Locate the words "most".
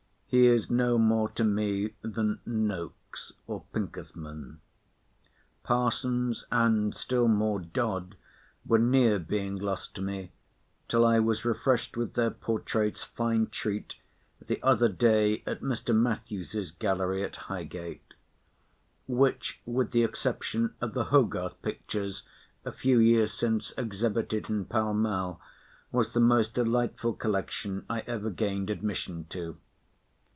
26.21-26.53